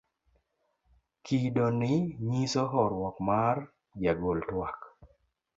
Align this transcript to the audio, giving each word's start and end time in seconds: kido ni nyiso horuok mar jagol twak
kido 1.25 1.65
ni 1.79 1.93
nyiso 2.29 2.61
horuok 2.73 3.15
mar 3.27 3.57
jagol 4.01 4.39
twak 4.49 4.79